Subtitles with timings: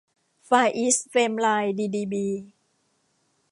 [0.47, 2.27] ฟาร์อีสท์ เฟมไลน์ ดีดีบี